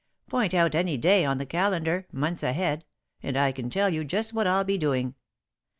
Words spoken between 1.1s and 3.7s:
on the calendar, months ahead, and I can